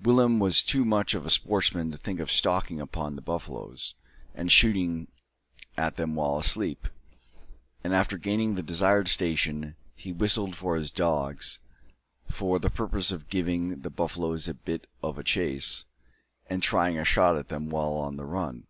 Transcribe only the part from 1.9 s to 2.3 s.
to think of